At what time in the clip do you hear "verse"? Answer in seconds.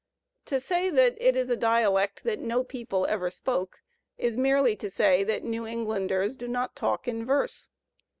7.23-7.69